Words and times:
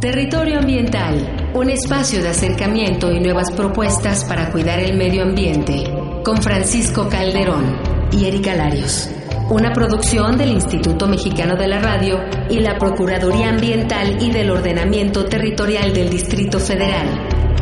Territorio 0.00 0.60
Ambiental, 0.60 1.52
un 1.52 1.68
espacio 1.68 2.22
de 2.22 2.30
acercamiento 2.30 3.12
y 3.12 3.20
nuevas 3.20 3.52
propuestas 3.52 4.24
para 4.24 4.50
cuidar 4.50 4.80
el 4.80 4.96
medio 4.96 5.22
ambiente, 5.22 5.84
con 6.24 6.40
Francisco 6.42 7.06
Calderón 7.10 7.76
y 8.10 8.24
Erika 8.24 8.54
Larios. 8.54 9.10
Una 9.50 9.74
producción 9.74 10.38
del 10.38 10.52
Instituto 10.52 11.06
Mexicano 11.06 11.54
de 11.54 11.68
la 11.68 11.80
Radio 11.80 12.18
y 12.48 12.60
la 12.60 12.78
Procuraduría 12.78 13.50
Ambiental 13.50 14.22
y 14.22 14.30
del 14.30 14.50
Ordenamiento 14.50 15.26
Territorial 15.26 15.92
del 15.92 16.08
Distrito 16.08 16.58
Federal. 16.58 17.06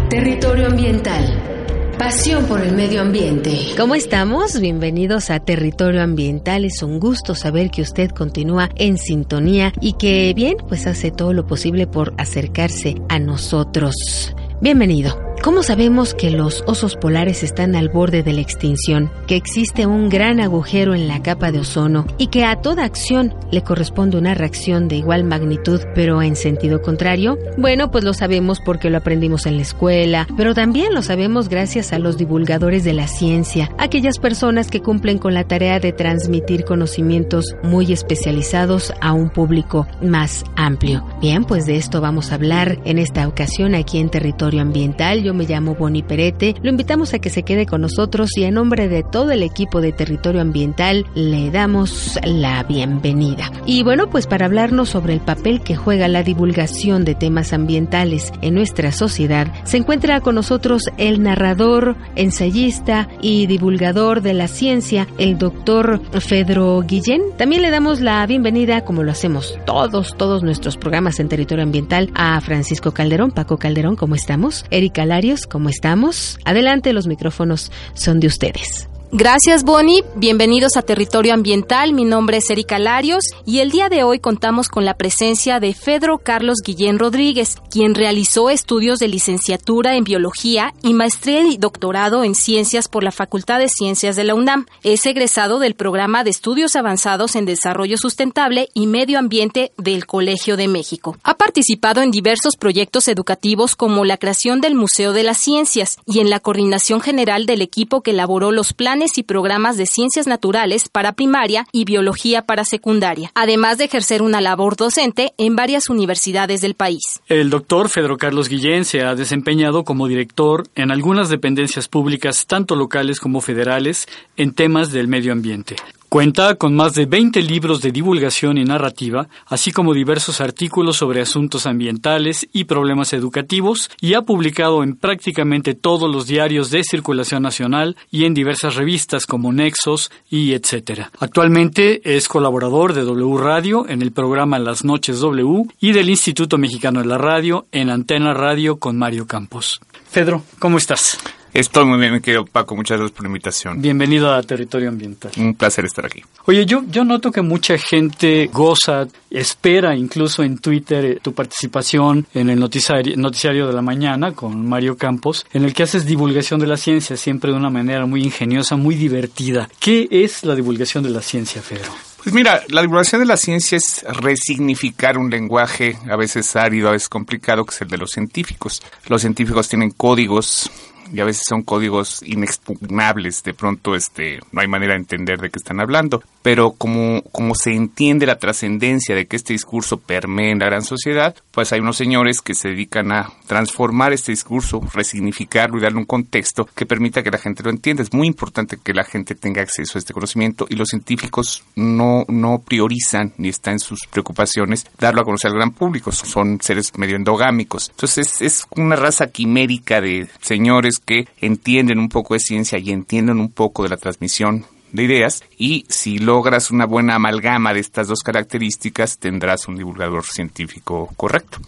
Territorio 0.08 0.68
Ambiental 0.68 1.57
Pasión 1.98 2.46
por 2.46 2.60
el 2.60 2.74
medio 2.76 3.00
ambiente. 3.02 3.58
¿Cómo 3.76 3.96
estamos? 3.96 4.60
Bienvenidos 4.60 5.30
a 5.30 5.40
Territorio 5.40 6.00
Ambiental. 6.00 6.64
Es 6.64 6.82
un 6.84 7.00
gusto 7.00 7.34
saber 7.34 7.72
que 7.72 7.82
usted 7.82 8.10
continúa 8.10 8.70
en 8.76 8.98
sintonía 8.98 9.72
y 9.80 9.94
que 9.94 10.32
bien, 10.32 10.58
pues 10.68 10.86
hace 10.86 11.10
todo 11.10 11.32
lo 11.32 11.48
posible 11.48 11.88
por 11.88 12.14
acercarse 12.16 12.94
a 13.08 13.18
nosotros. 13.18 14.32
Bienvenido. 14.60 15.27
¿Cómo 15.42 15.62
sabemos 15.62 16.14
que 16.14 16.32
los 16.32 16.64
osos 16.66 16.96
polares 16.96 17.44
están 17.44 17.76
al 17.76 17.88
borde 17.88 18.24
de 18.24 18.32
la 18.32 18.40
extinción, 18.40 19.10
que 19.28 19.36
existe 19.36 19.86
un 19.86 20.08
gran 20.08 20.40
agujero 20.40 20.94
en 20.94 21.06
la 21.06 21.22
capa 21.22 21.52
de 21.52 21.60
ozono 21.60 22.06
y 22.18 22.26
que 22.26 22.44
a 22.44 22.56
toda 22.56 22.84
acción 22.84 23.34
le 23.52 23.62
corresponde 23.62 24.18
una 24.18 24.34
reacción 24.34 24.88
de 24.88 24.96
igual 24.96 25.22
magnitud 25.22 25.80
pero 25.94 26.22
en 26.22 26.34
sentido 26.34 26.82
contrario? 26.82 27.38
Bueno, 27.56 27.92
pues 27.92 28.02
lo 28.02 28.14
sabemos 28.14 28.60
porque 28.60 28.90
lo 28.90 28.98
aprendimos 28.98 29.46
en 29.46 29.56
la 29.56 29.62
escuela, 29.62 30.26
pero 30.36 30.54
también 30.54 30.92
lo 30.92 31.02
sabemos 31.02 31.48
gracias 31.48 31.92
a 31.92 32.00
los 32.00 32.18
divulgadores 32.18 32.82
de 32.82 32.94
la 32.94 33.06
ciencia, 33.06 33.70
aquellas 33.78 34.18
personas 34.18 34.68
que 34.68 34.82
cumplen 34.82 35.18
con 35.18 35.34
la 35.34 35.44
tarea 35.44 35.78
de 35.78 35.92
transmitir 35.92 36.64
conocimientos 36.64 37.54
muy 37.62 37.92
especializados 37.92 38.92
a 39.00 39.12
un 39.12 39.30
público 39.30 39.86
más 40.02 40.44
amplio. 40.56 41.06
Bien, 41.20 41.44
pues 41.44 41.64
de 41.64 41.76
esto 41.76 42.00
vamos 42.00 42.32
a 42.32 42.34
hablar 42.34 42.80
en 42.84 42.98
esta 42.98 43.28
ocasión 43.28 43.76
aquí 43.76 43.98
en 43.98 44.10
Territorio 44.10 44.62
Ambiental 44.62 45.27
yo 45.28 45.34
me 45.34 45.44
llamo 45.44 45.74
Boni 45.74 46.02
Perete. 46.02 46.54
Lo 46.62 46.70
invitamos 46.70 47.12
a 47.12 47.18
que 47.18 47.28
se 47.28 47.42
quede 47.42 47.66
con 47.66 47.82
nosotros 47.82 48.30
y 48.38 48.44
en 48.44 48.54
nombre 48.54 48.88
de 48.88 49.02
todo 49.02 49.30
el 49.30 49.42
equipo 49.42 49.82
de 49.82 49.92
Territorio 49.92 50.40
Ambiental 50.40 51.04
le 51.14 51.50
damos 51.50 52.18
la 52.24 52.62
bienvenida. 52.62 53.52
Y 53.66 53.82
bueno, 53.82 54.08
pues 54.08 54.26
para 54.26 54.46
hablarnos 54.46 54.88
sobre 54.88 55.12
el 55.12 55.20
papel 55.20 55.60
que 55.60 55.76
juega 55.76 56.08
la 56.08 56.22
divulgación 56.22 57.04
de 57.04 57.14
temas 57.14 57.52
ambientales 57.52 58.32
en 58.40 58.54
nuestra 58.54 58.90
sociedad, 58.90 59.52
se 59.64 59.76
encuentra 59.76 60.22
con 60.22 60.34
nosotros 60.34 60.84
el 60.96 61.22
narrador, 61.22 61.96
ensayista 62.16 63.10
y 63.20 63.46
divulgador 63.46 64.22
de 64.22 64.32
la 64.32 64.48
ciencia, 64.48 65.08
el 65.18 65.36
doctor 65.36 66.00
Fedro 66.20 66.80
Guillén. 66.80 67.20
También 67.36 67.60
le 67.60 67.70
damos 67.70 68.00
la 68.00 68.26
bienvenida, 68.26 68.82
como 68.82 69.02
lo 69.02 69.10
hacemos 69.10 69.58
todos, 69.66 70.16
todos 70.16 70.42
nuestros 70.42 70.78
programas 70.78 71.20
en 71.20 71.28
Territorio 71.28 71.64
Ambiental, 71.64 72.10
a 72.14 72.40
Francisco 72.40 72.92
Calderón, 72.92 73.30
Paco 73.30 73.58
Calderón, 73.58 73.94
¿cómo 73.94 74.14
estamos? 74.14 74.64
Erika 74.70 75.04
¿cómo 75.48 75.68
estamos? 75.68 76.38
Adelante, 76.44 76.92
los 76.92 77.06
micrófonos 77.06 77.72
son 77.94 78.20
de 78.20 78.28
ustedes. 78.28 78.88
Gracias, 79.10 79.64
Bonnie. 79.64 80.04
Bienvenidos 80.16 80.76
a 80.76 80.82
Territorio 80.82 81.32
Ambiental. 81.32 81.94
Mi 81.94 82.04
nombre 82.04 82.36
es 82.36 82.50
Erika 82.50 82.78
Larios 82.78 83.24
y 83.46 83.60
el 83.60 83.70
día 83.70 83.88
de 83.88 84.04
hoy 84.04 84.18
contamos 84.18 84.68
con 84.68 84.84
la 84.84 84.98
presencia 84.98 85.60
de 85.60 85.74
Pedro 85.82 86.18
Carlos 86.18 86.58
Guillén 86.62 86.98
Rodríguez, 86.98 87.56
quien 87.70 87.94
realizó 87.94 88.50
estudios 88.50 88.98
de 88.98 89.08
licenciatura 89.08 89.96
en 89.96 90.04
Biología 90.04 90.74
y 90.82 90.92
maestría 90.92 91.40
y 91.46 91.56
doctorado 91.56 92.22
en 92.22 92.34
Ciencias 92.34 92.88
por 92.88 93.02
la 93.02 93.10
Facultad 93.10 93.60
de 93.60 93.70
Ciencias 93.70 94.14
de 94.14 94.24
la 94.24 94.34
UNAM. 94.34 94.66
Es 94.82 95.06
egresado 95.06 95.58
del 95.58 95.74
programa 95.74 96.22
de 96.22 96.28
Estudios 96.28 96.76
Avanzados 96.76 97.34
en 97.34 97.46
Desarrollo 97.46 97.96
Sustentable 97.96 98.68
y 98.74 98.88
Medio 98.88 99.18
Ambiente 99.18 99.72
del 99.78 100.04
Colegio 100.04 100.58
de 100.58 100.68
México. 100.68 101.16
Ha 101.22 101.38
participado 101.38 102.02
en 102.02 102.10
diversos 102.10 102.56
proyectos 102.58 103.08
educativos 103.08 103.74
como 103.74 104.04
la 104.04 104.18
creación 104.18 104.60
del 104.60 104.74
Museo 104.74 105.14
de 105.14 105.22
las 105.22 105.38
Ciencias 105.38 105.96
y 106.04 106.20
en 106.20 106.28
la 106.28 106.40
coordinación 106.40 107.00
general 107.00 107.46
del 107.46 107.62
equipo 107.62 108.02
que 108.02 108.10
elaboró 108.10 108.52
los 108.52 108.74
planes 108.74 108.97
y 109.16 109.22
programas 109.22 109.76
de 109.76 109.86
ciencias 109.86 110.26
naturales 110.26 110.88
para 110.88 111.12
primaria 111.12 111.66
y 111.72 111.84
biología 111.84 112.42
para 112.42 112.64
secundaria, 112.64 113.30
además 113.34 113.78
de 113.78 113.84
ejercer 113.84 114.22
una 114.22 114.40
labor 114.40 114.76
docente 114.76 115.32
en 115.38 115.56
varias 115.56 115.88
universidades 115.88 116.60
del 116.60 116.74
país. 116.74 117.20
El 117.26 117.50
doctor 117.50 117.90
Pedro 117.90 118.16
Carlos 118.16 118.48
Guillén 118.48 118.84
se 118.84 119.02
ha 119.02 119.14
desempeñado 119.14 119.84
como 119.84 120.08
director 120.08 120.64
en 120.74 120.90
algunas 120.90 121.28
dependencias 121.28 121.88
públicas, 121.88 122.46
tanto 122.46 122.74
locales 122.74 123.20
como 123.20 123.40
federales, 123.40 124.06
en 124.36 124.52
temas 124.52 124.90
del 124.90 125.08
medio 125.08 125.32
ambiente. 125.32 125.76
Cuenta 126.08 126.54
con 126.54 126.74
más 126.74 126.94
de 126.94 127.04
20 127.04 127.42
libros 127.42 127.82
de 127.82 127.92
divulgación 127.92 128.56
y 128.56 128.64
narrativa, 128.64 129.28
así 129.44 129.72
como 129.72 129.92
diversos 129.92 130.40
artículos 130.40 130.96
sobre 130.96 131.20
asuntos 131.20 131.66
ambientales 131.66 132.48
y 132.50 132.64
problemas 132.64 133.12
educativos, 133.12 133.90
y 134.00 134.14
ha 134.14 134.22
publicado 134.22 134.82
en 134.82 134.96
prácticamente 134.96 135.74
todos 135.74 136.10
los 136.10 136.26
diarios 136.26 136.70
de 136.70 136.82
circulación 136.82 137.42
nacional 137.42 137.94
y 138.10 138.24
en 138.24 138.32
diversas 138.32 138.76
revistas 138.76 139.26
como 139.26 139.52
Nexos 139.52 140.10
y 140.30 140.54
etc. 140.54 141.08
Actualmente 141.20 142.00
es 142.16 142.26
colaborador 142.26 142.94
de 142.94 143.02
W 143.02 143.36
Radio 143.36 143.86
en 143.86 144.00
el 144.00 144.12
programa 144.12 144.58
Las 144.58 144.84
Noches 144.84 145.20
W 145.20 145.66
y 145.78 145.92
del 145.92 146.08
Instituto 146.08 146.56
Mexicano 146.56 147.00
de 147.00 147.06
la 147.06 147.18
Radio 147.18 147.66
en 147.70 147.90
Antena 147.90 148.32
Radio 148.32 148.78
con 148.78 148.96
Mario 148.96 149.26
Campos. 149.26 149.78
Pedro, 150.10 150.42
¿cómo 150.58 150.78
estás? 150.78 151.18
Estoy 151.54 151.84
muy 151.86 151.98
bien, 151.98 152.12
mi 152.12 152.20
querido 152.20 152.44
Paco. 152.44 152.76
Muchas 152.76 152.98
gracias 152.98 153.16
por 153.16 153.24
la 153.24 153.28
invitación. 153.28 153.80
Bienvenido 153.80 154.32
a 154.32 154.42
Territorio 154.42 154.88
Ambiental. 154.88 155.32
Un 155.38 155.54
placer 155.54 155.84
estar 155.84 156.04
aquí. 156.04 156.22
Oye, 156.46 156.66
yo, 156.66 156.82
yo 156.88 157.04
noto 157.04 157.32
que 157.32 157.42
mucha 157.42 157.78
gente 157.78 158.48
goza, 158.52 159.06
espera 159.30 159.96
incluso 159.96 160.42
en 160.42 160.58
Twitter 160.58 161.04
eh, 161.04 161.18
tu 161.22 161.32
participación 161.32 162.26
en 162.34 162.50
el 162.50 162.58
noticiario, 162.58 163.16
noticiario 163.16 163.66
de 163.66 163.72
la 163.72 163.82
mañana 163.82 164.32
con 164.32 164.68
Mario 164.68 164.96
Campos, 164.96 165.46
en 165.52 165.64
el 165.64 165.74
que 165.74 165.82
haces 165.82 166.06
divulgación 166.06 166.60
de 166.60 166.66
la 166.66 166.76
ciencia 166.76 167.16
siempre 167.16 167.50
de 167.50 167.56
una 167.56 167.70
manera 167.70 168.06
muy 168.06 168.22
ingeniosa, 168.22 168.76
muy 168.76 168.94
divertida. 168.94 169.68
¿Qué 169.80 170.08
es 170.10 170.44
la 170.44 170.54
divulgación 170.54 171.04
de 171.04 171.10
la 171.10 171.22
ciencia, 171.22 171.62
Pedro? 171.66 171.90
Pues 172.22 172.34
mira, 172.34 172.62
la 172.68 172.82
divulgación 172.82 173.20
de 173.20 173.26
la 173.26 173.36
ciencia 173.36 173.78
es 173.78 174.04
resignificar 174.20 175.16
un 175.16 175.30
lenguaje 175.30 175.96
a 176.10 176.16
veces 176.16 176.56
árido, 176.56 176.88
a 176.88 176.92
veces 176.92 177.08
complicado, 177.08 177.64
que 177.64 177.74
es 177.74 177.80
el 177.80 177.88
de 177.88 177.96
los 177.96 178.10
científicos. 178.10 178.82
Los 179.06 179.22
científicos 179.22 179.68
tienen 179.68 179.92
códigos 179.92 180.70
y 181.12 181.20
a 181.20 181.24
veces 181.24 181.44
son 181.48 181.62
códigos 181.62 182.22
inexpugnables, 182.24 183.42
de 183.42 183.54
pronto 183.54 183.94
este 183.94 184.40
no 184.52 184.60
hay 184.60 184.68
manera 184.68 184.94
de 184.94 185.00
entender 185.00 185.40
de 185.40 185.50
qué 185.50 185.58
están 185.58 185.80
hablando, 185.80 186.22
pero 186.42 186.72
como, 186.72 187.22
como 187.32 187.54
se 187.54 187.74
entiende 187.74 188.26
la 188.26 188.38
trascendencia 188.38 189.14
de 189.14 189.26
que 189.26 189.36
este 189.36 189.52
discurso 189.52 189.98
permee 189.98 190.50
en 190.50 190.60
la 190.60 190.66
gran 190.66 190.82
sociedad, 190.82 191.34
pues 191.50 191.72
hay 191.72 191.80
unos 191.80 191.96
señores 191.96 192.40
que 192.40 192.54
se 192.54 192.68
dedican 192.68 193.12
a 193.12 193.32
transformar 193.46 194.12
este 194.12 194.32
discurso, 194.32 194.80
resignificarlo 194.94 195.78
y 195.78 195.82
darle 195.82 195.98
un 195.98 196.04
contexto 196.04 196.64
que 196.64 196.86
permita 196.86 197.22
que 197.22 197.30
la 197.30 197.38
gente 197.38 197.62
lo 197.62 197.70
entienda. 197.70 198.02
Es 198.02 198.12
muy 198.12 198.26
importante 198.26 198.78
que 198.82 198.94
la 198.94 199.04
gente 199.04 199.34
tenga 199.34 199.62
acceso 199.62 199.98
a 199.98 200.00
este 200.00 200.14
conocimiento 200.14 200.66
y 200.68 200.76
los 200.76 200.88
científicos 200.88 201.64
no, 201.76 202.24
no 202.28 202.62
priorizan 202.64 203.34
ni 203.36 203.48
está 203.48 203.72
en 203.72 203.78
sus 203.78 204.06
preocupaciones 204.06 204.86
darlo 204.98 205.20
a 205.20 205.24
conocer 205.24 205.50
al 205.50 205.56
gran 205.56 205.72
público. 205.72 206.12
Son 206.12 206.60
seres 206.60 206.96
medio 206.96 207.16
endogámicos. 207.16 207.90
Entonces 207.90 208.40
es 208.40 208.64
una 208.76 208.96
raza 208.96 209.28
quimérica 209.28 210.00
de 210.00 210.28
señores 210.40 210.97
que 211.00 211.28
entienden 211.40 211.98
un 211.98 212.08
poco 212.08 212.34
de 212.34 212.40
ciencia 212.40 212.78
y 212.78 212.90
entienden 212.90 213.38
un 213.38 213.50
poco 213.50 213.82
de 213.82 213.90
la 213.90 213.96
transmisión 213.96 214.66
de 214.92 215.02
ideas 215.02 215.42
y 215.56 215.84
si 215.88 216.18
logras 216.18 216.70
una 216.70 216.86
buena 216.86 217.16
amalgama 217.16 217.74
de 217.74 217.80
estas 217.80 218.08
dos 218.08 218.20
características 218.20 219.18
tendrás 219.18 219.68
un 219.68 219.76
divulgador 219.76 220.24
científico 220.24 221.10
correcto. 221.16 221.58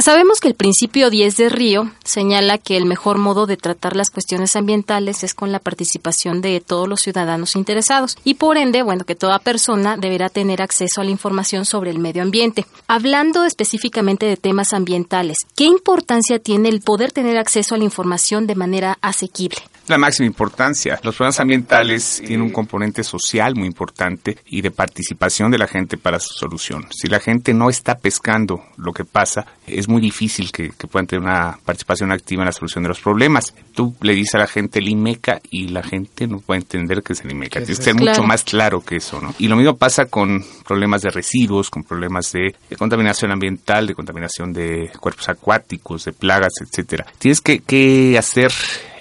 Sabemos 0.00 0.40
que 0.40 0.48
el 0.48 0.54
principio 0.54 1.10
10 1.10 1.36
de 1.36 1.48
Río 1.50 1.90
señala 2.04 2.56
que 2.56 2.78
el 2.78 2.86
mejor 2.86 3.18
modo 3.18 3.44
de 3.44 3.58
tratar 3.58 3.96
las 3.96 4.08
cuestiones 4.08 4.56
ambientales 4.56 5.22
es 5.24 5.34
con 5.34 5.52
la 5.52 5.58
participación 5.58 6.40
de 6.40 6.58
todos 6.60 6.88
los 6.88 7.00
ciudadanos 7.00 7.54
interesados 7.54 8.16
y 8.24 8.34
por 8.34 8.56
ende, 8.56 8.82
bueno, 8.82 9.04
que 9.04 9.14
toda 9.14 9.38
persona 9.38 9.98
deberá 9.98 10.30
tener 10.30 10.62
acceso 10.62 11.02
a 11.02 11.04
la 11.04 11.10
información 11.10 11.66
sobre 11.66 11.90
el 11.90 11.98
medio 11.98 12.22
ambiente. 12.22 12.64
Hablando 12.88 13.44
específicamente 13.44 14.24
de 14.24 14.38
temas 14.38 14.72
ambientales, 14.72 15.36
¿qué 15.54 15.64
importancia 15.64 16.38
tiene 16.38 16.70
el 16.70 16.80
poder 16.80 17.12
tener 17.12 17.36
acceso 17.36 17.74
a 17.74 17.78
la 17.78 17.84
información 17.84 18.46
de 18.46 18.54
manera 18.54 18.96
asequible? 19.02 19.58
La 19.90 19.98
máxima 19.98 20.28
importancia. 20.28 21.00
Los 21.02 21.16
problemas 21.16 21.40
ambientales 21.40 22.22
tienen 22.24 22.42
un 22.42 22.52
componente 22.52 23.02
social 23.02 23.56
muy 23.56 23.66
importante 23.66 24.38
y 24.46 24.60
de 24.60 24.70
participación 24.70 25.50
de 25.50 25.58
la 25.58 25.66
gente 25.66 25.96
para 25.96 26.20
su 26.20 26.32
solución. 26.32 26.86
Si 26.90 27.08
la 27.08 27.18
gente 27.18 27.52
no 27.54 27.68
está 27.68 27.98
pescando 27.98 28.62
lo 28.76 28.92
que 28.92 29.04
pasa, 29.04 29.46
es 29.66 29.88
muy 29.88 30.00
difícil 30.00 30.52
que, 30.52 30.70
puedan 30.88 31.08
tener 31.08 31.24
una 31.24 31.58
participación 31.64 32.12
activa 32.12 32.42
en 32.42 32.46
la 32.46 32.52
solución 32.52 32.84
de 32.84 32.90
los 32.90 33.00
problemas. 33.00 33.52
Tú 33.74 33.96
le 34.00 34.14
dices 34.14 34.36
a 34.36 34.38
la 34.38 34.46
gente 34.46 34.78
el 34.78 34.86
IMECA 34.86 35.40
y 35.50 35.66
la 35.66 35.82
gente 35.82 36.28
no 36.28 36.38
puede 36.38 36.60
entender 36.60 37.02
que 37.02 37.14
es 37.14 37.24
el 37.24 37.32
IMECA. 37.32 37.58
Tiene 37.58 37.76
que 37.76 37.82
ser 37.82 37.96
mucho 37.96 38.22
más 38.22 38.44
claro 38.44 38.82
que 38.82 38.94
eso, 38.98 39.20
¿no? 39.20 39.34
Y 39.40 39.48
lo 39.48 39.56
mismo 39.56 39.76
pasa 39.76 40.04
con 40.04 40.44
problemas 40.64 41.02
de 41.02 41.10
residuos, 41.10 41.68
con 41.68 41.82
problemas 41.82 42.30
de, 42.30 42.54
contaminación 42.78 43.32
ambiental, 43.32 43.88
de 43.88 43.94
contaminación 43.96 44.52
de 44.52 44.88
cuerpos 45.00 45.28
acuáticos, 45.28 46.04
de 46.04 46.12
plagas, 46.12 46.52
etcétera. 46.60 47.06
Tienes 47.18 47.40
que, 47.40 47.58
que 47.58 48.16
hacer 48.16 48.52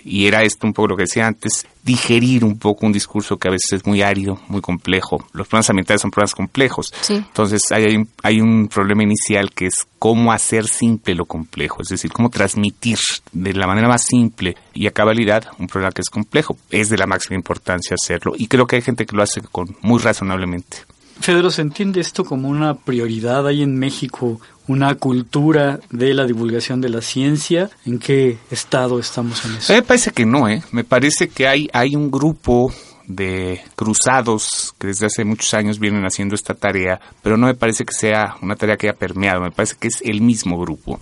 y 0.04 0.28
era 0.28 0.44
esto 0.44 0.68
un 0.68 0.74
poco 0.74 0.90
lo 0.90 0.98
que 0.98 1.04
decía 1.04 1.28
antes, 1.28 1.66
digerir 1.84 2.44
un 2.44 2.58
poco 2.58 2.86
un 2.86 2.92
discurso 2.92 3.38
que 3.38 3.48
a 3.48 3.52
veces 3.52 3.74
es 3.74 3.86
muy 3.86 4.02
árido, 4.02 4.40
muy 4.48 4.62
complejo. 4.62 5.26
Los 5.34 5.48
problemas 5.48 5.70
ambientales 5.70 6.02
son 6.02 6.12
problemas 6.12 6.36
complejos. 6.36 6.94
Entonces 7.10 7.62
hay, 7.72 7.96
un, 7.96 8.10
hay 8.24 8.42
un 8.42 8.68
problema 8.68 9.04
inicial 9.04 9.52
que 9.52 9.68
es 9.68 9.88
cómo 9.98 10.32
hacer 10.32 10.68
simple 10.68 11.16
lo 11.16 11.26
complejo, 11.26 11.82
es 11.82 11.90
decir, 11.90 12.12
cómo 12.12 12.30
transmitir 12.30 13.00
de 13.32 13.54
la 13.54 13.68
manera 13.68 13.88
más 13.88 14.04
simple 14.04 14.56
y 14.74 14.88
a 14.88 14.92
cabalidad 14.92 15.46
un 15.58 15.68
problema 15.68 15.92
que 15.92 16.02
es 16.02 16.10
complejo. 16.10 16.58
Es 16.70 16.90
de 16.90 16.98
la 16.98 17.08
máxima 17.08 17.36
importancia 17.36 17.96
hacerlo 17.96 18.34
y 18.38 18.48
creo 18.48 18.68
que 18.68 18.76
hay 18.76 18.82
gente 18.82 19.06
que 19.06 19.16
lo 19.16 19.24
hace 19.24 19.42
con 19.42 19.76
muy 19.82 20.00
razonablemente. 20.00 20.78
Fedro, 21.20 21.52
¿se 21.52 21.62
entiende 21.62 22.00
esto 22.00 22.24
como 22.24 22.48
una 22.48 22.76
prioridad? 22.76 23.46
¿Hay 23.46 23.62
en 23.62 23.78
México 23.78 24.40
una 24.70 24.94
cultura 24.96 25.80
de 25.90 26.14
la 26.14 26.26
divulgación 26.26 26.80
de 26.80 26.90
la 26.90 27.02
ciencia? 27.02 27.72
¿En 27.86 27.98
qué 27.98 28.38
estado 28.52 29.00
estamos 29.00 29.44
en 29.44 29.56
eso? 29.56 29.74
me 29.74 29.82
parece 29.82 30.12
que 30.12 30.26
no, 30.26 30.48
¿eh? 30.48 30.62
Me 30.72 30.84
parece 30.84 31.28
que 31.28 31.48
hay, 31.48 31.68
hay 31.74 31.96
un 31.96 32.12
grupo 32.12 32.72
de 33.10 33.62
cruzados 33.76 34.74
que 34.78 34.88
desde 34.88 35.08
hace 35.08 35.26
muchos 35.26 35.54
años 35.56 35.80
vienen 35.80 36.06
haciendo 36.06 36.36
esta 36.36 36.54
tarea, 36.54 37.02
pero 37.22 37.36
no 37.38 37.48
me 37.48 37.56
parece 37.56 37.84
que 37.84 37.94
sea 37.94 38.36
una 38.42 38.56
tarea 38.56 38.78
que 38.78 38.88
haya 38.88 38.98
permeado, 38.98 39.42
me 39.42 39.52
parece 39.52 39.76
que 39.78 39.88
es 39.88 40.02
el 40.04 40.22
mismo 40.22 40.58
grupo. 40.60 41.00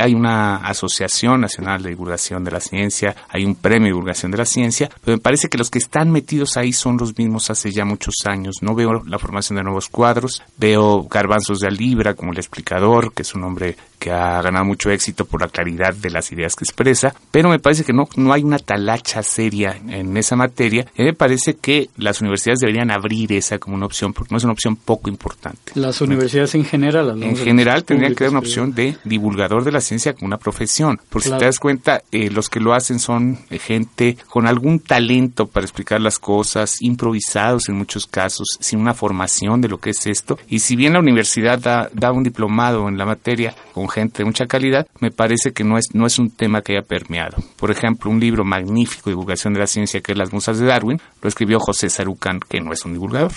hay 0.00 0.14
una 0.14 0.56
Asociación 0.56 1.40
Nacional 1.40 1.82
de 1.82 1.90
Divulgación 1.90 2.44
de 2.44 2.50
la 2.50 2.60
Ciencia, 2.60 3.14
hay 3.28 3.44
un 3.44 3.54
Premio 3.54 3.86
de 3.86 3.92
Divulgación 3.92 4.32
de 4.32 4.38
la 4.38 4.44
Ciencia, 4.44 4.90
pero 5.02 5.16
me 5.16 5.22
parece 5.22 5.48
que 5.48 5.56
los 5.56 5.70
que 5.70 5.78
están 5.78 6.10
metidos 6.10 6.56
ahí 6.56 6.72
son 6.72 6.96
los 6.98 7.16
mismos 7.16 7.48
hace 7.50 7.70
ya 7.70 7.84
muchos 7.84 8.16
años. 8.24 8.56
No 8.60 8.74
veo 8.74 9.04
la 9.06 9.18
formación 9.18 9.56
de 9.56 9.62
nuevos 9.62 9.88
cuadros, 9.88 10.42
veo 10.58 11.04
garbanzos 11.04 11.60
de 11.60 11.68
Alibra 11.68 12.14
como 12.14 12.32
el 12.32 12.38
explicador, 12.38 13.12
que 13.12 13.22
es 13.22 13.34
un 13.34 13.44
hombre 13.44 13.76
que 14.04 14.12
ha 14.12 14.42
ganado 14.42 14.66
mucho 14.66 14.90
éxito 14.90 15.24
por 15.24 15.40
la 15.40 15.48
claridad 15.48 15.94
de 15.94 16.10
las 16.10 16.30
ideas 16.30 16.54
que 16.54 16.64
expresa, 16.64 17.14
pero 17.30 17.48
me 17.48 17.58
parece 17.58 17.84
que 17.84 17.94
no, 17.94 18.06
no 18.16 18.34
hay 18.34 18.42
una 18.42 18.58
talacha 18.58 19.22
seria 19.22 19.80
en 19.88 20.14
esa 20.18 20.36
materia. 20.36 20.86
Y 20.94 21.04
me 21.04 21.14
parece 21.14 21.54
que 21.54 21.88
las 21.96 22.20
universidades 22.20 22.60
deberían 22.60 22.90
abrir 22.90 23.32
esa 23.32 23.58
como 23.58 23.76
una 23.76 23.86
opción, 23.86 24.12
porque 24.12 24.32
no 24.32 24.36
es 24.36 24.44
una 24.44 24.52
opción 24.52 24.76
poco 24.76 25.08
importante. 25.08 25.72
Las 25.74 26.02
universidades 26.02 26.54
en 26.54 26.66
general. 26.66 27.22
En 27.22 27.34
general 27.34 27.84
tendrían 27.84 28.14
que 28.14 28.24
dar 28.24 28.32
una 28.32 28.40
opción 28.40 28.74
de 28.74 28.98
divulgador 29.04 29.64
de 29.64 29.72
la 29.72 29.80
ciencia 29.80 30.12
como 30.12 30.26
una 30.26 30.36
profesión, 30.36 31.00
porque 31.08 31.30
si 31.30 31.38
te 31.38 31.46
das 31.46 31.58
cuenta, 31.58 32.02
eh, 32.12 32.28
los 32.28 32.50
que 32.50 32.60
lo 32.60 32.74
hacen 32.74 32.98
son 32.98 33.38
eh, 33.48 33.58
gente 33.58 34.18
con 34.28 34.46
algún 34.46 34.80
talento 34.80 35.46
para 35.46 35.64
explicar 35.64 36.02
las 36.02 36.18
cosas, 36.18 36.82
improvisados 36.82 37.70
en 37.70 37.76
muchos 37.76 38.06
casos, 38.06 38.48
sin 38.60 38.80
una 38.80 38.92
formación 38.92 39.62
de 39.62 39.68
lo 39.68 39.78
que 39.78 39.90
es 39.90 40.06
esto. 40.06 40.38
Y 40.46 40.58
si 40.58 40.76
bien 40.76 40.92
la 40.92 40.98
universidad 40.98 41.58
da, 41.58 41.88
da 41.94 42.12
un 42.12 42.22
diplomado 42.22 42.86
en 42.86 42.98
la 42.98 43.06
materia 43.06 43.54
con 43.72 43.88
gente 43.94 44.18
de 44.18 44.24
mucha 44.24 44.46
calidad, 44.46 44.86
me 45.00 45.10
parece 45.10 45.52
que 45.52 45.64
no 45.64 45.78
es, 45.78 45.86
no 45.94 46.06
es 46.06 46.18
un 46.18 46.30
tema 46.30 46.62
que 46.62 46.72
haya 46.76 46.86
permeado. 46.86 47.36
Por 47.56 47.70
ejemplo, 47.70 48.10
un 48.10 48.20
libro 48.20 48.44
magnífico 48.44 49.10
de 49.10 49.12
divulgación 49.12 49.54
de 49.54 49.60
la 49.60 49.66
ciencia 49.66 50.00
que 50.00 50.12
es 50.12 50.18
Las 50.18 50.32
Musas 50.32 50.58
de 50.58 50.66
Darwin, 50.66 51.00
lo 51.22 51.28
escribió 51.28 51.58
José 51.60 51.88
Sarucán, 51.88 52.40
que 52.40 52.60
no 52.60 52.72
es 52.72 52.84
un 52.84 52.92
divulgador, 52.92 53.32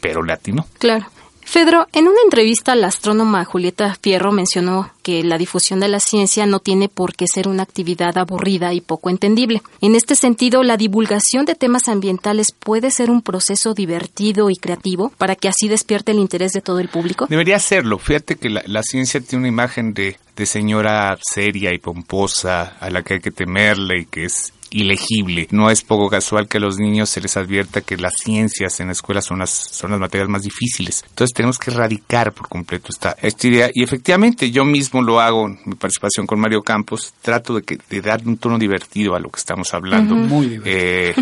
pero 0.00 0.22
latino. 0.22 0.66
Claro. 0.78 1.06
Fedro, 1.44 1.86
en 1.92 2.08
una 2.08 2.22
entrevista 2.24 2.74
la 2.74 2.86
astrónoma 2.86 3.44
Julieta 3.44 3.96
Fierro 4.00 4.32
mencionó 4.32 4.90
que 5.02 5.22
la 5.22 5.38
difusión 5.38 5.80
de 5.80 5.88
la 5.88 6.00
ciencia 6.00 6.46
no 6.46 6.60
tiene 6.60 6.88
por 6.88 7.14
qué 7.14 7.26
ser 7.26 7.48
una 7.48 7.62
actividad 7.62 8.16
aburrida 8.16 8.72
y 8.72 8.80
poco 8.80 9.10
entendible. 9.10 9.62
En 9.80 9.94
este 9.94 10.14
sentido, 10.14 10.62
la 10.62 10.76
divulgación 10.76 11.44
de 11.44 11.54
temas 11.54 11.88
ambientales 11.88 12.52
puede 12.52 12.90
ser 12.90 13.10
un 13.10 13.22
proceso 13.22 13.74
divertido 13.74 14.50
y 14.50 14.56
creativo 14.56 15.10
para 15.18 15.36
que 15.36 15.48
así 15.48 15.68
despierte 15.68 16.12
el 16.12 16.18
interés 16.18 16.52
de 16.52 16.62
todo 16.62 16.78
el 16.78 16.88
público. 16.88 17.26
Debería 17.28 17.58
serlo. 17.58 17.98
Fíjate 17.98 18.36
que 18.36 18.48
la, 18.48 18.62
la 18.66 18.82
ciencia 18.82 19.20
tiene 19.20 19.40
una 19.40 19.48
imagen 19.48 19.92
de, 19.92 20.16
de 20.36 20.46
señora 20.46 21.18
seria 21.20 21.74
y 21.74 21.78
pomposa 21.78 22.76
a 22.80 22.90
la 22.90 23.02
que 23.02 23.14
hay 23.14 23.20
que 23.20 23.30
temerle 23.30 24.00
y 24.00 24.06
que 24.06 24.24
es 24.24 24.52
ilegible. 24.72 25.48
No 25.50 25.70
es 25.70 25.82
poco 25.82 26.08
casual 26.08 26.48
que 26.48 26.58
a 26.58 26.60
los 26.60 26.78
niños 26.78 27.10
se 27.10 27.20
les 27.20 27.36
advierta 27.36 27.80
que 27.80 27.96
las 27.96 28.14
ciencias 28.22 28.80
en 28.80 28.86
la 28.86 28.92
escuela 28.92 29.22
son 29.22 29.38
las, 29.38 29.50
son 29.50 29.90
las 29.90 30.00
materias 30.00 30.28
más 30.28 30.42
difíciles. 30.42 31.04
Entonces 31.08 31.34
tenemos 31.34 31.58
que 31.58 31.70
erradicar 31.70 32.32
por 32.32 32.48
completo 32.48 32.88
esta, 32.90 33.16
esta 33.20 33.46
idea. 33.46 33.70
Y 33.72 33.82
efectivamente 33.82 34.50
yo 34.50 34.64
mismo 34.64 35.02
lo 35.02 35.20
hago 35.20 35.46
en 35.46 35.58
mi 35.64 35.74
participación 35.74 36.26
con 36.26 36.40
Mario 36.40 36.62
Campos. 36.62 37.12
Trato 37.22 37.54
de, 37.54 37.62
que, 37.62 37.78
de 37.88 38.00
dar 38.00 38.22
un 38.26 38.36
tono 38.36 38.58
divertido 38.58 39.14
a 39.14 39.20
lo 39.20 39.30
que 39.30 39.38
estamos 39.38 39.72
hablando. 39.74 40.14
Muy 40.14 40.60
eh, 40.64 41.14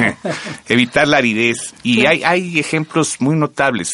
evitar 0.68 1.06
la 1.08 1.18
aridez. 1.18 1.74
Y 1.82 2.06
hay, 2.06 2.22
hay 2.24 2.58
ejemplos 2.58 3.16
muy 3.20 3.36
notables. 3.36 3.92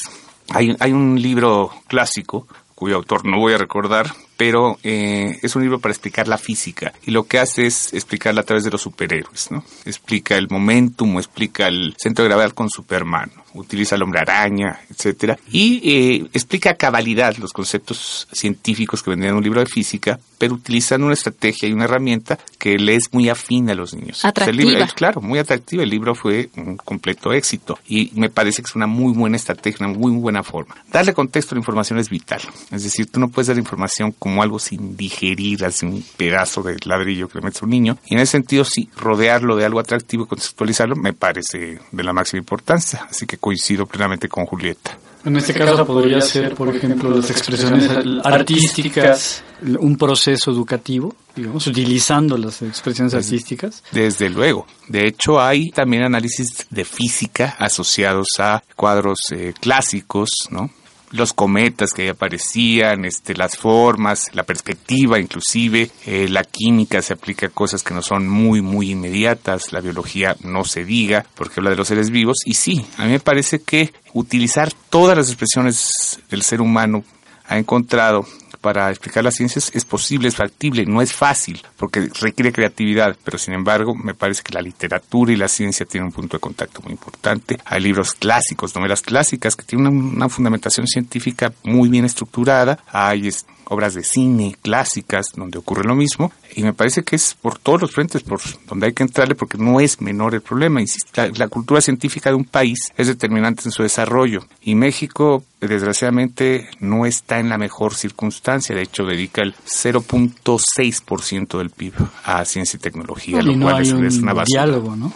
Hay, 0.51 0.77
hay 0.79 0.93
un 0.93 1.21
libro 1.21 1.71
clásico 1.89 2.47
cuyo 2.75 2.97
autor 2.97 3.25
no 3.25 3.39
voy 3.39 3.55
a 3.55 3.59
recordar, 3.59 4.13
pero 4.37 4.79
eh, 4.83 5.39
es 5.43 5.55
un 5.57 5.63
libro 5.63 5.79
para 5.79 5.93
explicar 5.93 6.29
la 6.29 6.39
física 6.39 6.93
y 7.05 7.11
lo 7.11 7.25
que 7.25 7.39
hace 7.39 7.67
es 7.67 7.93
explicarla 7.93 8.41
a 8.41 8.45
través 8.45 8.65
de 8.65 8.71
los 8.71 8.83
superhéroes, 8.83 9.51
¿no? 9.51 9.65
Explica 9.85 10.37
el 10.37 10.49
momentum, 10.49 11.19
explica 11.19 11.69
el 11.69 11.95
centro 11.99 12.25
de 12.25 12.31
gravedad 12.31 12.53
con 12.53 12.69
Superman, 12.69 13.31
utiliza 13.55 13.97
el 13.97 14.03
hombre 14.03 14.21
araña, 14.21 14.81
etcétera, 14.91 15.39
y 15.51 15.81
eh, 15.85 16.29
explica 16.33 16.71
a 16.71 16.75
cabalidad 16.75 17.37
los 17.37 17.53
conceptos 17.53 18.29
científicos 18.33 19.03
que 19.03 19.11
vendrían 19.11 19.33
en 19.33 19.39
un 19.39 19.45
libro 19.45 19.61
de 19.61 19.67
física, 19.67 20.19
pero 20.39 20.55
utilizando 20.55 21.07
una 21.07 21.15
estrategia 21.15 21.69
y 21.69 21.73
una 21.73 21.85
herramienta 21.85 22.39
que 22.59 22.77
le 22.79 22.97
es 22.97 23.13
muy 23.13 23.29
afín 23.29 23.71
a 23.71 23.75
los 23.75 23.95
niños. 23.95 24.25
Atractiva. 24.25 24.87
claro, 24.89 25.21
muy 25.21 25.39
atractiva. 25.39 25.83
El 25.83 25.91
libro 25.91 26.15
fue 26.15 26.51
un 26.57 26.77
completo 26.77 27.33
éxito 27.33 27.79
y 27.87 28.11
me 28.15 28.29
parece 28.29 28.63
que 28.63 28.67
es 28.67 28.77
una 28.77 28.87
muy 28.87 29.13
buena 29.13 29.37
estrategia, 29.37 29.87
una 29.87 29.97
muy 29.97 30.13
buena 30.13 30.43
forma. 30.43 30.77
Darle 30.91 31.15
contexto 31.15 31.55
a 31.55 31.57
la 31.57 31.61
información 31.61 31.99
es 31.99 32.11
vital. 32.11 32.41
Es 32.71 32.85
decir, 32.85 33.11
tú 33.11 33.21
no 33.21 33.29
puedes 33.29 33.49
dar 33.49 33.59
información 33.59 34.13
como 34.13 34.43
algo 34.43 34.59
sin 34.59 34.97
digerir, 34.97 35.65
así 35.65 35.87
un 35.87 36.05
pedazo 36.17 36.63
de 36.63 36.77
ladrillo 36.85 37.29
que 37.29 37.39
le 37.39 37.45
metes 37.45 37.63
a 37.63 37.65
un 37.65 37.71
niño. 37.71 37.99
Y 38.07 38.15
en 38.15 38.21
ese 38.21 38.33
sentido, 38.33 38.65
sí, 38.65 38.89
rodearlo 38.97 39.57
de 39.57 39.65
algo 39.65 39.81
atractivo 39.81 40.25
y 40.25 40.27
contextualizarlo 40.27 40.97
me 40.97 41.13
parece 41.13 41.79
de 41.91 42.03
la 42.03 42.13
máxima 42.13 42.39
importancia. 42.39 43.07
Así 43.11 43.27
que 43.27 43.39
coincido 43.45 43.85
plenamente 43.85 44.27
con 44.27 44.47
Julieta. 44.47 44.97
En 45.23 45.37
este 45.37 45.53
caso 45.53 45.85
podría 45.85 46.19
ser, 46.23 46.55
por 46.55 46.75
ejemplo, 46.75 47.11
las 47.11 47.29
expresiones 47.29 47.91
artísticas, 48.25 49.43
un 49.81 49.99
proceso 49.99 50.51
educativo, 50.51 51.15
digamos, 51.37 51.67
utilizando 51.67 52.39
las 52.39 52.63
expresiones 52.63 53.13
artísticas. 53.13 53.83
Desde 53.93 54.31
luego. 54.31 54.67
De 54.89 55.07
hecho, 55.07 55.43
hay 55.43 55.69
también 55.73 56.05
análisis 56.05 56.67
de 56.71 56.87
física 56.87 57.55
asociados 57.59 58.29
a 58.39 58.63
cuadros 58.77 59.19
eh, 59.31 59.53
clásicos, 59.61 60.31
¿no? 60.49 60.71
Los 61.15 61.33
cometas 61.33 61.93
que 61.93 62.11
aparecían, 62.11 63.05
este, 63.05 63.35
las 63.35 63.57
formas, 63.57 64.27
la 64.33 64.43
perspectiva 64.43 65.21
inclusive, 65.21 65.91
eh, 66.07 66.27
la 66.29 66.43
química 66.43 67.01
se 67.03 67.13
aplica 67.13 67.47
a 67.47 67.51
cosas 67.51 67.85
que 67.85 67.95
no 67.95 68.03
son 68.03 68.29
muy, 68.29 68.63
muy 68.63 68.91
inmediatas, 68.91 69.73
la 69.73 69.81
biología 69.81 70.37
no 70.43 70.65
se 70.65 70.85
diga, 70.85 71.25
porque 71.37 71.61
habla 71.61 71.71
de 71.71 71.77
los 71.77 71.87
seres 71.87 72.11
vivos, 72.11 72.39
y 72.45 72.55
sí, 72.55 72.85
a 72.99 73.05
mí 73.05 73.13
me 73.13 73.21
parece 73.21 73.63
que 73.63 73.93
utilizar 74.13 74.73
todas 74.91 75.17
las 75.17 75.29
expresiones 75.29 76.21
del 76.31 76.43
ser 76.43 76.61
humano 76.61 77.05
ha 77.47 77.59
encontrado 77.59 78.27
para 78.65 78.89
explicar 78.89 79.23
las 79.23 79.35
ciencias 79.35 79.71
es 79.75 79.85
posible, 79.85 80.27
es 80.27 80.37
factible, 80.37 80.87
no 80.87 81.03
es 81.03 81.13
fácil, 81.13 81.61
porque 81.77 82.09
requiere 82.19 82.51
creatividad, 82.51 83.15
pero 83.23 83.37
sin 83.37 83.53
embargo 83.53 83.95
me 83.95 84.15
parece 84.15 84.43
que 84.43 84.55
la 84.55 84.63
literatura 84.63 85.35
y 85.35 85.37
la 85.37 85.49
ciencia 85.49 85.85
tienen 85.85 86.07
un 86.07 86.13
punto 86.15 86.39
de 86.39 86.41
contacto 86.41 86.81
muy 86.81 86.93
importante. 86.93 87.59
Hay 87.67 87.83
libros 87.83 88.15
clásicos, 88.15 88.75
novelas 88.75 89.03
clásicas 89.03 89.55
que 89.55 89.67
tienen 89.67 89.89
una, 89.89 90.31
fundamentación 90.31 90.87
científica 90.87 91.53
muy 91.63 91.91
bien 91.91 92.07
estructurada, 92.07 92.79
hay 92.91 93.29
obras 93.67 93.93
de 93.93 94.03
cine 94.03 94.57
clásicas 94.63 95.33
donde 95.37 95.59
ocurre 95.59 95.85
lo 95.85 95.95
mismo 95.95 96.33
y 96.55 96.63
me 96.63 96.73
parece 96.73 97.03
que 97.03 97.17
es 97.17 97.35
por 97.35 97.59
todos 97.59 97.83
los 97.83 97.91
frentes 97.91 98.23
por 98.23 98.41
donde 98.67 98.87
hay 98.87 98.93
que 98.95 99.03
entrarle 99.03 99.35
porque 99.35 99.59
no 99.59 99.79
es 99.79 100.01
menor 100.01 100.35
el 100.35 100.41
problema. 100.41 100.81
La, 101.15 101.29
la 101.29 101.49
cultura 101.49 101.83
científica 101.83 102.31
de 102.31 102.37
un 102.37 102.47
país 102.47 102.79
es 102.97 103.09
determinante 103.09 103.65
en 103.67 103.73
su 103.73 103.83
desarrollo 103.83 104.47
y 104.63 104.75
México 104.75 105.45
desgraciadamente 105.67 106.69
no 106.81 107.07
está 107.07 107.39
en 107.39 107.49
la 107.49 107.59
mejor 107.59 107.95
circunstancia, 107.95 108.75
de 108.75 108.83
hecho 108.83 109.05
dedica 109.05 109.43
el 109.43 109.55
0.6% 109.55 111.59
del 111.59 111.71
PIB 111.71 111.95
a 112.25 112.45
ciencia 112.45 112.77
y 112.77 112.81
tecnología, 112.81 113.43
lo 113.43 113.59
cual 113.61 113.83
es, 113.83 113.93
un 113.93 114.29
una 114.29 114.45
diálogo 114.45 114.97
¿no? 114.97 115.13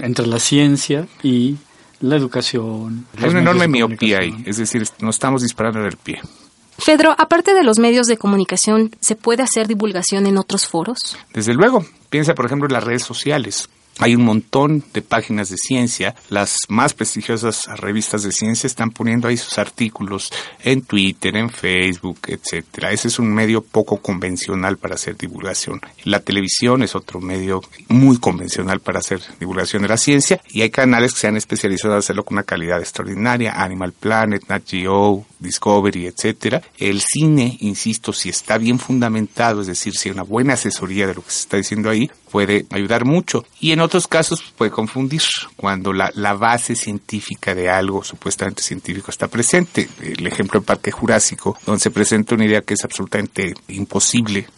entre 0.00 0.26
la 0.26 0.38
ciencia 0.38 1.06
y 1.22 1.56
la 2.00 2.16
educación. 2.16 3.06
Hay 3.18 3.30
una 3.30 3.40
enorme 3.40 3.68
miopía 3.68 4.18
ahí, 4.18 4.34
es 4.44 4.56
decir, 4.56 4.86
no 5.00 5.10
estamos 5.10 5.42
disparando 5.42 5.80
del 5.80 5.96
pie. 5.96 6.20
Fedro, 6.78 7.14
aparte 7.16 7.54
de 7.54 7.62
los 7.62 7.78
medios 7.78 8.06
de 8.06 8.16
comunicación, 8.16 8.90
¿se 8.98 9.14
puede 9.14 9.42
hacer 9.42 9.68
divulgación 9.68 10.26
en 10.26 10.36
otros 10.36 10.66
foros? 10.66 11.16
Desde 11.32 11.54
luego. 11.54 11.84
Piensa, 12.10 12.34
por 12.34 12.46
ejemplo, 12.46 12.66
en 12.66 12.72
las 12.72 12.82
redes 12.82 13.02
sociales. 13.02 13.68
Hay 13.98 14.14
un 14.14 14.24
montón 14.24 14.84
de 14.92 15.02
páginas 15.02 15.50
de 15.50 15.56
ciencia. 15.56 16.14
Las 16.28 16.56
más 16.68 16.94
prestigiosas 16.94 17.66
revistas 17.76 18.22
de 18.22 18.32
ciencia 18.32 18.66
están 18.66 18.90
poniendo 18.90 19.28
ahí 19.28 19.36
sus 19.36 19.58
artículos 19.58 20.32
en 20.60 20.82
Twitter, 20.82 21.36
en 21.36 21.50
Facebook, 21.50 22.18
etcétera. 22.26 22.90
Ese 22.90 23.08
es 23.08 23.18
un 23.18 23.32
medio 23.32 23.62
poco 23.62 23.98
convencional 23.98 24.78
para 24.78 24.94
hacer 24.94 25.16
divulgación. 25.16 25.80
La 26.04 26.20
televisión 26.20 26.82
es 26.82 26.94
otro 26.94 27.20
medio 27.20 27.60
muy 27.88 28.18
convencional 28.18 28.80
para 28.80 29.00
hacer 29.00 29.20
divulgación 29.38 29.82
de 29.82 29.88
la 29.88 29.96
ciencia 29.96 30.40
y 30.50 30.62
hay 30.62 30.70
canales 30.70 31.12
que 31.12 31.20
se 31.20 31.28
han 31.28 31.36
especializado 31.36 31.94
en 31.94 31.98
hacerlo 31.98 32.24
con 32.24 32.36
una 32.36 32.44
calidad 32.44 32.80
extraordinaria. 32.80 33.62
Animal 33.62 33.92
Planet, 33.92 34.42
Nat 34.48 34.62
Geo, 34.66 35.26
Discovery, 35.38 36.06
etcétera. 36.06 36.62
El 36.78 37.00
cine, 37.00 37.56
insisto, 37.60 38.12
si 38.12 38.30
está 38.30 38.58
bien 38.58 38.78
fundamentado, 38.78 39.60
es 39.60 39.66
decir, 39.66 39.94
si 39.94 40.08
hay 40.08 40.14
una 40.14 40.22
buena 40.22 40.54
asesoría 40.54 41.06
de 41.06 41.14
lo 41.14 41.22
que 41.22 41.30
se 41.30 41.40
está 41.40 41.56
diciendo 41.56 41.90
ahí, 41.90 42.10
puede 42.32 42.64
ayudar 42.70 43.04
mucho. 43.04 43.44
Y 43.60 43.72
en 43.72 43.80
otros 43.80 44.08
casos 44.08 44.42
puede 44.56 44.70
confundir 44.70 45.22
cuando 45.54 45.92
la, 45.92 46.10
la 46.14 46.32
base 46.32 46.74
científica 46.74 47.54
de 47.54 47.68
algo 47.68 48.02
supuestamente 48.02 48.62
científico 48.62 49.10
está 49.10 49.28
presente. 49.28 49.88
El 50.00 50.26
ejemplo 50.26 50.58
del 50.58 50.66
Parque 50.66 50.90
Jurásico, 50.90 51.56
donde 51.66 51.80
se 51.80 51.90
presenta 51.90 52.34
una 52.34 52.46
idea 52.46 52.62
que 52.62 52.74
es 52.74 52.84
absolutamente 52.84 53.54
imposible 53.68 54.48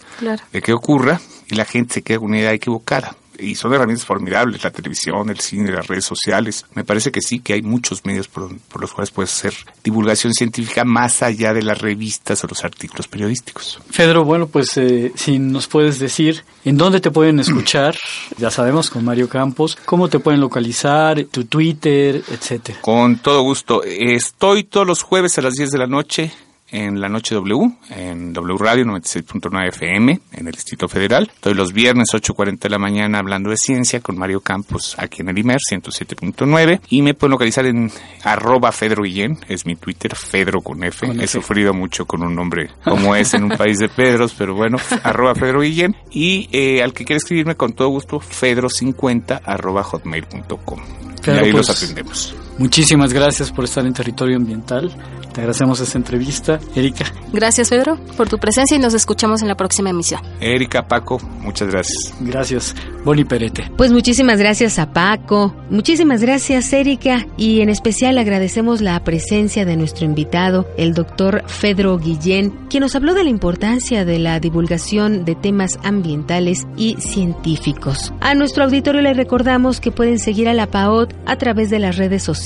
de 0.52 0.62
que 0.62 0.72
ocurra 0.72 1.20
y 1.48 1.56
la 1.56 1.64
gente 1.64 1.94
se 1.94 2.02
queda 2.02 2.18
con 2.18 2.28
una 2.28 2.38
idea 2.38 2.52
equivocada 2.52 3.16
y 3.38 3.54
son 3.54 3.72
herramientas 3.74 4.06
formidables, 4.06 4.62
la 4.64 4.70
televisión, 4.70 5.30
el 5.30 5.40
cine, 5.40 5.70
las 5.70 5.86
redes 5.86 6.04
sociales. 6.04 6.64
Me 6.74 6.84
parece 6.84 7.10
que 7.10 7.20
sí, 7.20 7.40
que 7.40 7.54
hay 7.54 7.62
muchos 7.62 8.04
medios 8.04 8.28
por, 8.28 8.50
los 8.80 8.92
cuales 8.92 9.10
puedes 9.10 9.32
hacer 9.32 9.54
divulgación 9.82 10.32
científica 10.32 10.84
más 10.84 11.22
allá 11.22 11.52
de 11.52 11.62
las 11.62 11.80
revistas 11.80 12.42
o 12.44 12.46
los 12.46 12.64
artículos 12.64 13.08
periodísticos. 13.08 13.80
Pedro, 13.96 14.24
bueno, 14.24 14.46
pues 14.46 14.76
eh, 14.76 15.12
si 15.14 15.38
nos 15.38 15.66
puedes 15.66 15.98
decir 15.98 16.44
en 16.64 16.76
dónde 16.76 17.00
te 17.00 17.10
pueden 17.10 17.40
escuchar, 17.40 17.96
ya 18.38 18.50
sabemos 18.50 18.90
con 18.90 19.04
Mario 19.04 19.28
Campos, 19.28 19.76
cómo 19.84 20.08
te 20.08 20.18
pueden 20.18 20.40
localizar, 20.40 21.24
tu 21.24 21.44
Twitter, 21.44 22.22
etcétera. 22.30 22.78
Con 22.80 23.18
todo 23.18 23.42
gusto. 23.42 23.82
Estoy 23.84 24.64
todos 24.64 24.86
los 24.86 25.02
jueves 25.02 25.38
a 25.38 25.42
las 25.42 25.54
10 25.54 25.70
de 25.70 25.78
la 25.78 25.86
noche 25.86 26.32
en 26.74 27.00
la 27.00 27.08
noche 27.08 27.36
W, 27.36 27.70
en 27.90 28.32
W 28.32 28.58
Radio 28.58 28.84
96.9 28.84 29.68
FM, 29.68 30.20
en 30.32 30.46
el 30.46 30.52
Distrito 30.52 30.88
Federal. 30.88 31.30
Estoy 31.32 31.54
los 31.54 31.72
viernes 31.72 32.08
8.40 32.12 32.58
de 32.58 32.68
la 32.68 32.78
mañana 32.78 33.20
hablando 33.20 33.50
de 33.50 33.56
ciencia 33.56 34.00
con 34.00 34.18
Mario 34.18 34.40
Campos 34.40 34.96
aquí 34.98 35.22
en 35.22 35.28
el 35.28 35.38
IMER 35.38 35.58
107.9 35.58 36.80
y 36.88 37.02
me 37.02 37.14
pueden 37.14 37.30
localizar 37.30 37.66
en 37.66 37.92
arroba 38.24 38.72
Fedro 38.72 39.04
Guillén, 39.04 39.38
es 39.48 39.66
mi 39.66 39.76
Twitter, 39.76 40.16
Fedro 40.16 40.62
con 40.62 40.82
F. 40.82 41.06
He 41.20 41.28
sufrido 41.28 41.72
mucho 41.72 42.06
con 42.06 42.24
un 42.24 42.34
nombre 42.34 42.70
como 42.82 43.14
es 43.14 43.34
en 43.34 43.44
un 43.44 43.50
país 43.50 43.78
de 43.78 43.88
Pedros, 43.88 44.34
pero 44.36 44.54
bueno, 44.54 44.78
arroba 45.04 45.36
Fedro 45.36 45.60
Guillén 45.60 45.94
y 46.10 46.48
eh, 46.50 46.82
al 46.82 46.92
que 46.92 47.04
quiera 47.04 47.18
escribirme 47.18 47.54
con 47.54 47.74
todo 47.74 47.88
gusto, 47.88 48.18
Fedro50 48.18 49.42
arroba 49.44 49.84
hotmail.com. 49.84 50.80
Y 51.24 51.30
ahí 51.30 51.52
los 51.52 51.68
pues, 51.68 51.82
atendemos. 51.82 52.34
Muchísimas 52.58 53.12
gracias 53.12 53.50
por 53.50 53.64
estar 53.64 53.84
en 53.84 53.92
territorio 53.92 54.36
ambiental. 54.36 54.90
Te 55.34 55.40
agradecemos 55.40 55.80
esta 55.80 55.98
entrevista, 55.98 56.60
Erika. 56.76 57.06
Gracias, 57.32 57.68
Pedro, 57.68 57.98
por 58.16 58.28
tu 58.28 58.38
presencia 58.38 58.76
y 58.76 58.78
nos 58.78 58.94
escuchamos 58.94 59.42
en 59.42 59.48
la 59.48 59.56
próxima 59.56 59.90
emisión. 59.90 60.20
Erika, 60.40 60.86
Paco, 60.86 61.18
muchas 61.40 61.68
gracias. 61.72 62.14
Gracias, 62.20 62.76
Boni 63.04 63.24
Perete. 63.24 63.68
Pues 63.76 63.90
muchísimas 63.90 64.38
gracias 64.38 64.78
a 64.78 64.92
Paco, 64.92 65.52
muchísimas 65.70 66.20
gracias, 66.20 66.72
Erika, 66.72 67.26
y 67.36 67.62
en 67.62 67.68
especial 67.68 68.16
agradecemos 68.18 68.80
la 68.80 69.02
presencia 69.02 69.64
de 69.64 69.76
nuestro 69.76 70.04
invitado, 70.04 70.68
el 70.78 70.94
doctor 70.94 71.42
Fedro 71.48 71.98
Guillén, 71.98 72.50
quien 72.70 72.82
nos 72.82 72.94
habló 72.94 73.14
de 73.14 73.24
la 73.24 73.30
importancia 73.30 74.04
de 74.04 74.20
la 74.20 74.38
divulgación 74.38 75.24
de 75.24 75.34
temas 75.34 75.80
ambientales 75.82 76.64
y 76.76 76.94
científicos. 77.00 78.12
A 78.20 78.36
nuestro 78.36 78.62
auditorio 78.62 79.00
le 79.00 79.14
recordamos 79.14 79.80
que 79.80 79.90
pueden 79.90 80.20
seguir 80.20 80.48
a 80.48 80.54
la 80.54 80.68
PAOT 80.68 81.12
a 81.26 81.36
través 81.38 81.70
de 81.70 81.80
las 81.80 81.96
redes 81.96 82.22
sociales, 82.22 82.43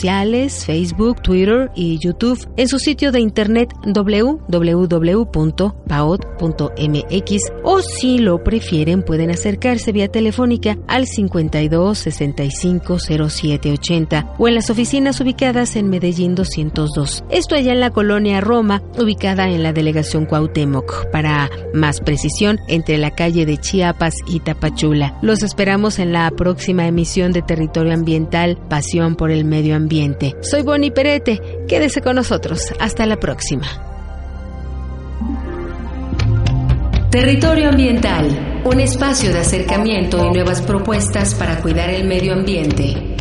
Facebook, 0.67 1.23
Twitter 1.23 1.71
y 1.75 1.99
YouTube 1.99 2.49
en 2.57 2.69
su 2.69 2.79
sitio 2.79 3.11
de 3.13 3.21
internet 3.21 3.73
www.paot.mx 3.85 4.63
o 7.65 7.81
si 7.81 8.19
lo 8.19 8.45
prefieren 8.45 9.03
pueden 9.03 9.31
acercarse 9.31 9.93
vía 9.93 10.09
telefónica 10.09 10.79
al 10.87 11.07
52 11.07 11.99
65 11.99 12.99
07 13.29 13.73
80 13.73 14.35
o 14.39 14.49
en 14.49 14.55
las 14.55 14.71
oficinas 14.71 15.21
ubicadas 15.21 15.77
en 15.77 15.91
Medellín 15.91 16.35
202. 16.35 17.25
Esto 17.31 17.55
allá 17.55 17.73
en 17.73 17.81
la 17.81 17.91
colonia 17.91 18.41
Roma, 18.41 18.83
ubicada 18.99 19.49
en 19.49 19.63
la 19.63 19.73
delegación 19.73 20.27
Cuauhtémoc. 20.27 21.11
Para 21.11 21.51
más 21.75 22.01
precisión, 22.01 22.61
entre 22.69 22.99
la 22.99 23.11
calle 23.11 23.47
de 23.47 23.59
Chiapas 23.59 24.15
y 24.27 24.41
Tapachula. 24.41 25.19
Los 25.23 25.43
esperamos 25.43 25.99
en 25.99 26.13
la 26.13 26.31
próxima 26.31 26.87
emisión 26.87 27.33
de 27.33 27.43
Territorio 27.43 27.95
Ambiental, 27.95 28.59
Pasión 28.69 29.17
por 29.17 29.31
el 29.31 29.45
Medio 29.45 29.75
Soy 30.41 30.63
Bonnie 30.63 30.91
Perete, 30.91 31.41
quédese 31.67 32.01
con 32.01 32.17
nosotros. 32.17 32.73
Hasta 32.79 33.07
la 33.07 33.17
próxima. 33.17 33.67
Territorio 37.11 37.71
Ambiental, 37.71 38.61
un 38.65 38.81
espacio 38.81 39.33
de 39.33 39.39
acercamiento 39.39 40.27
y 40.27 40.31
nuevas 40.31 40.61
propuestas 40.61 41.35
para 41.35 41.61
cuidar 41.63 41.89
el 41.89 42.07
medio 42.07 42.35
ambiente. 42.35 43.17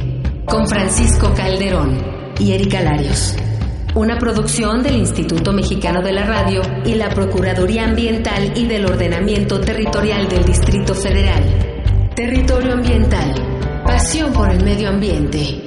Con 0.45 0.67
Francisco 0.67 1.33
Calderón 1.33 1.97
y 2.37 2.51
Erika 2.51 2.81
Larios. 2.81 3.33
Una 3.95 4.17
producción 4.17 4.83
del 4.83 4.97
Instituto 4.97 5.53
Mexicano 5.53 6.01
de 6.01 6.11
la 6.11 6.25
Radio 6.25 6.61
y 6.85 6.95
la 6.95 7.09
Procuraduría 7.09 7.85
Ambiental 7.85 8.51
y 8.55 8.67
del 8.67 8.85
Ordenamiento 8.85 9.61
Territorial 9.61 10.27
del 10.27 10.43
Distrito 10.43 10.93
Federal. 10.93 12.11
Territorio 12.13 12.73
Ambiental. 12.73 13.33
Pasión 13.85 14.33
por 14.33 14.51
el 14.51 14.63
medio 14.63 14.89
ambiente. 14.89 15.66